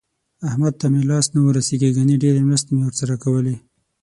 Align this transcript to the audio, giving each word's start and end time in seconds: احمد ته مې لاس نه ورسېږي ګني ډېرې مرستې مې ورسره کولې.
احمد 0.49 0.73
ته 0.81 0.85
مې 0.91 1.01
لاس 1.11 1.25
نه 1.33 1.39
ورسېږي 1.43 1.89
ګني 1.97 2.15
ډېرې 2.23 2.41
مرستې 2.47 2.71
مې 2.73 2.83
ورسره 2.85 3.15
کولې. 3.23 3.55